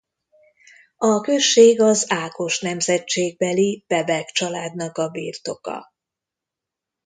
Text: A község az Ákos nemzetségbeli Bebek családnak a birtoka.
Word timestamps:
A 0.97 1.21
község 1.21 1.81
az 1.81 2.05
Ákos 2.11 2.59
nemzetségbeli 2.59 3.83
Bebek 3.87 4.25
családnak 4.29 4.97
a 4.97 5.09
birtoka. 5.09 5.93